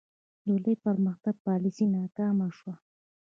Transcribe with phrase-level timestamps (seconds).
[0.45, 2.75] د لوی پرمختګ پالیسي ناکامه شوه.